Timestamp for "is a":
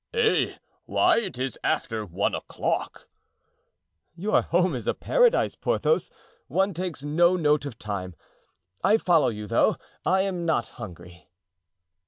4.73-4.95